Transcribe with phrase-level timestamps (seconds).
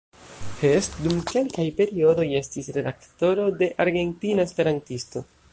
[0.61, 5.29] Hess dum kelkaj periodoj estis redaktoro de "Argentina esperantisto.